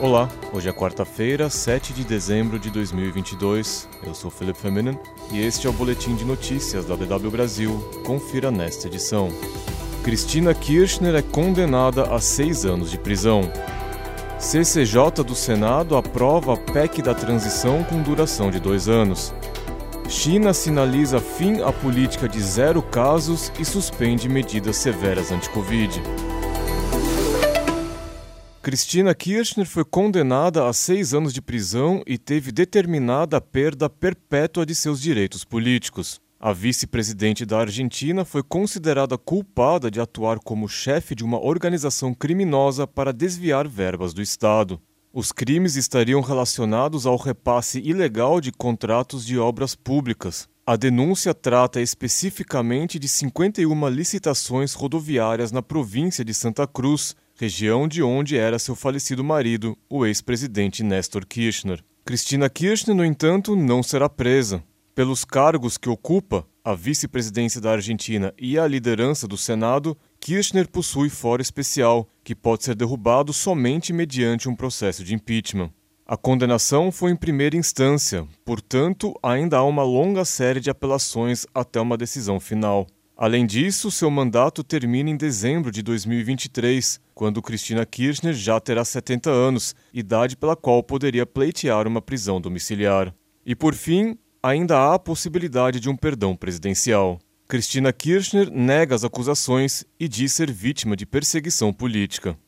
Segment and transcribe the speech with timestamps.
[0.00, 3.86] Olá, hoje é quarta-feira, 7 de dezembro de 2022.
[4.02, 4.98] Eu sou Felipe Feminin
[5.30, 7.86] e este é o boletim de notícias da DW Brasil.
[8.02, 9.28] Confira nesta edição.
[10.02, 13.42] Cristina Kirchner é condenada a seis anos de prisão.
[14.38, 19.34] CCJ do Senado aprova a PEC da transição com duração de dois anos.
[20.08, 26.02] China sinaliza fim à política de zero casos e suspende medidas severas anti-Covid.
[28.70, 34.64] Cristina Kirchner foi condenada a seis anos de prisão e teve determinada a perda perpétua
[34.64, 36.20] de seus direitos políticos.
[36.38, 42.86] A vice-presidente da Argentina foi considerada culpada de atuar como chefe de uma organização criminosa
[42.86, 44.80] para desviar verbas do Estado.
[45.12, 50.48] Os crimes estariam relacionados ao repasse ilegal de contratos de obras públicas.
[50.64, 58.02] A denúncia trata especificamente de 51 licitações rodoviárias na província de Santa Cruz, região de
[58.02, 61.82] onde era seu falecido marido, o ex-presidente Néstor Kirchner.
[62.04, 64.62] Cristina Kirchner, no entanto, não será presa.
[64.94, 71.08] Pelos cargos que ocupa, a vice-presidência da Argentina e a liderança do Senado, Kirchner possui
[71.08, 75.72] foro especial, que pode ser derrubado somente mediante um processo de impeachment.
[76.06, 81.80] A condenação foi em primeira instância, portanto, ainda há uma longa série de apelações até
[81.80, 82.86] uma decisão final.
[83.20, 89.28] Além disso, seu mandato termina em dezembro de 2023, quando Cristina Kirchner já terá 70
[89.28, 93.14] anos, idade pela qual poderia pleitear uma prisão domiciliar.
[93.44, 97.18] E por fim, ainda há a possibilidade de um perdão presidencial.
[97.46, 102.38] Cristina Kirchner nega as acusações e diz ser vítima de perseguição política.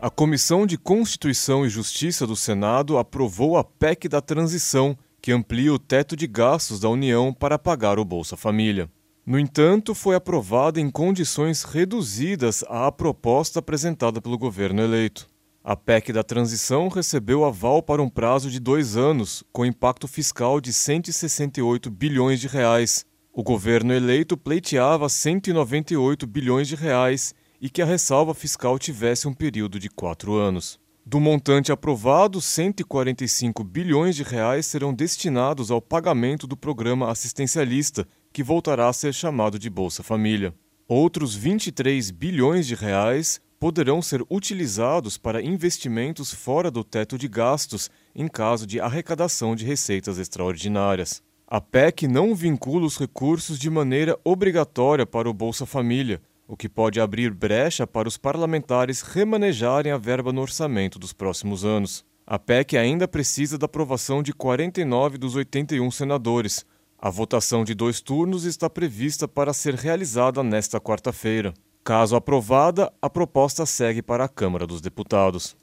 [0.00, 4.96] A Comissão de Constituição e Justiça do Senado aprovou a PEC da transição,
[5.28, 8.90] que amplia o teto de gastos da União para pagar o Bolsa Família.
[9.26, 15.28] No entanto, foi aprovada em condições reduzidas à proposta apresentada pelo governo eleito.
[15.62, 20.62] A PEC da transição recebeu aval para um prazo de dois anos, com impacto fiscal
[20.62, 23.04] de 168 bilhões de reais.
[23.30, 29.34] O governo eleito pleiteava 198 bilhões de reais e que a ressalva fiscal tivesse um
[29.34, 30.80] período de quatro anos.
[31.10, 38.42] Do montante aprovado, 145 bilhões de reais serão destinados ao pagamento do programa assistencialista, que
[38.42, 40.52] voltará a ser chamado de Bolsa Família.
[40.86, 47.90] Outros 23 bilhões de reais poderão ser utilizados para investimentos fora do teto de gastos
[48.14, 51.22] em caso de arrecadação de receitas extraordinárias.
[51.46, 56.68] A PEC não vincula os recursos de maneira obrigatória para o Bolsa Família, o que
[56.68, 62.04] pode abrir brecha para os parlamentares remanejarem a verba no orçamento dos próximos anos.
[62.26, 66.64] A PEC ainda precisa da aprovação de 49 dos 81 senadores.
[66.98, 71.52] A votação de dois turnos está prevista para ser realizada nesta quarta-feira.
[71.84, 75.54] Caso aprovada, a proposta segue para a Câmara dos Deputados.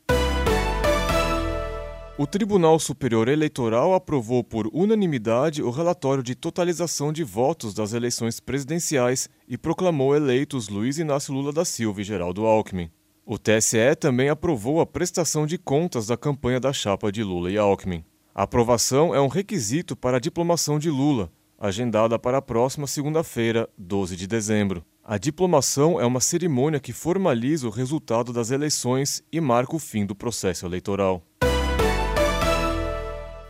[2.18, 8.40] O Tribunal Superior Eleitoral aprovou por unanimidade o relatório de totalização de votos das eleições
[8.40, 12.90] presidenciais e proclamou eleitos Luiz Inácio Lula da Silva e Geraldo Alckmin.
[13.26, 17.58] O TSE também aprovou a prestação de contas da campanha da chapa de Lula e
[17.58, 18.06] Alckmin.
[18.34, 23.68] A aprovação é um requisito para a diplomação de Lula, agendada para a próxima segunda-feira,
[23.78, 24.86] 12 de dezembro.
[25.04, 30.06] A diplomação é uma cerimônia que formaliza o resultado das eleições e marca o fim
[30.06, 31.22] do processo eleitoral.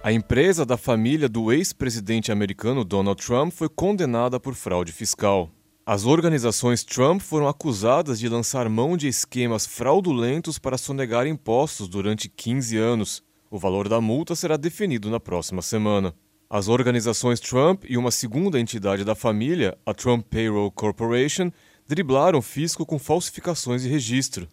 [0.06, 5.50] A empresa da família do ex-presidente americano Donald Trump foi condenada por fraude fiscal.
[5.84, 12.30] As organizações Trump foram acusadas de lançar mão de esquemas fraudulentos para sonegar impostos durante
[12.30, 13.24] 15 anos.
[13.50, 16.14] O valor da multa será definido na próxima semana.
[16.48, 21.52] As organizações Trump e uma segunda entidade da família, a Trump Payroll Corporation,
[21.88, 24.48] driblaram o fisco com falsificações de registro.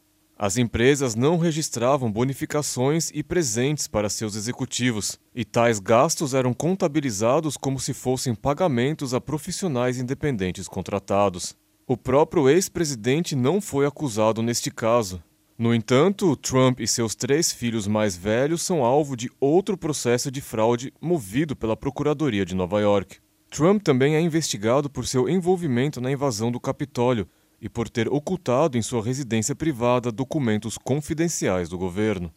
[0.44, 7.56] As empresas não registravam bonificações e presentes para seus executivos, e tais gastos eram contabilizados
[7.56, 11.54] como se fossem pagamentos a profissionais independentes contratados.
[11.86, 15.22] O próprio ex-presidente não foi acusado neste caso,
[15.56, 20.40] no entanto, Trump e seus três filhos mais velhos são alvo de outro processo de
[20.40, 23.18] fraude movido pela Procuradoria de Nova York.
[23.48, 27.28] Trump também é investigado por seu envolvimento na invasão do Capitólio
[27.62, 32.34] e por ter ocultado em sua residência privada documentos confidenciais do governo.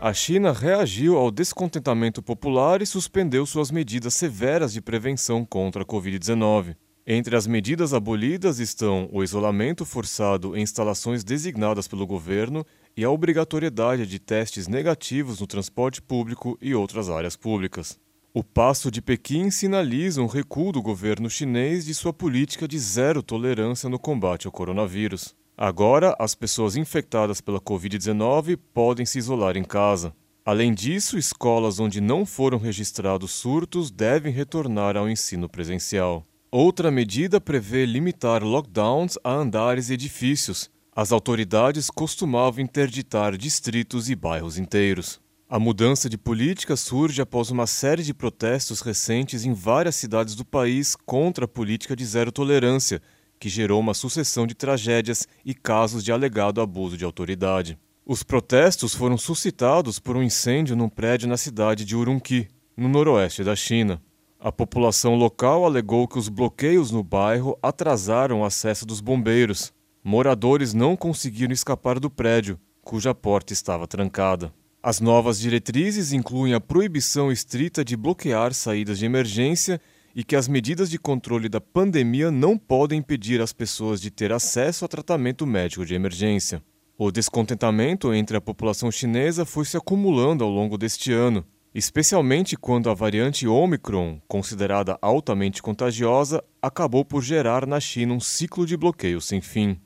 [0.00, 5.86] A China reagiu ao descontentamento popular e suspendeu suas medidas severas de prevenção contra a
[5.86, 6.76] Covid-19.
[7.06, 12.66] Entre as medidas abolidas estão o isolamento forçado em instalações designadas pelo governo
[12.96, 17.98] e a obrigatoriedade de testes negativos no transporte público e outras áreas públicas.
[18.34, 23.22] O passo de Pequim sinaliza um recuo do governo chinês de sua política de zero
[23.22, 25.34] tolerância no combate ao coronavírus.
[25.56, 30.14] Agora, as pessoas infectadas pela Covid-19 podem se isolar em casa.
[30.44, 36.24] Além disso, escolas onde não foram registrados surtos devem retornar ao ensino presencial.
[36.50, 40.70] Outra medida prevê limitar lockdowns a andares e edifícios.
[40.94, 45.18] As autoridades costumavam interditar distritos e bairros inteiros.
[45.50, 50.44] A mudança de política surge após uma série de protestos recentes em várias cidades do
[50.44, 53.00] país contra a política de zero tolerância,
[53.40, 57.78] que gerou uma sucessão de tragédias e casos de alegado abuso de autoridade.
[58.04, 62.46] Os protestos foram suscitados por um incêndio num prédio na cidade de Urumqi,
[62.76, 64.02] no noroeste da China.
[64.38, 69.72] A população local alegou que os bloqueios no bairro atrasaram o acesso dos bombeiros.
[70.04, 74.52] Moradores não conseguiram escapar do prédio, cuja porta estava trancada.
[74.88, 79.78] As novas diretrizes incluem a proibição estrita de bloquear saídas de emergência
[80.16, 84.32] e que as medidas de controle da pandemia não podem impedir as pessoas de ter
[84.32, 86.62] acesso a tratamento médico de emergência.
[86.96, 91.44] O descontentamento entre a população chinesa foi se acumulando ao longo deste ano,
[91.74, 98.64] especialmente quando a variante Omicron, considerada altamente contagiosa, acabou por gerar na China um ciclo
[98.64, 99.78] de bloqueio sem fim.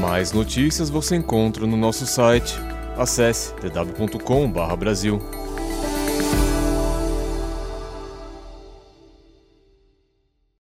[0.00, 2.58] Mais notícias você encontra no nosso site.
[2.96, 5.20] Acesse tw.com/brasil.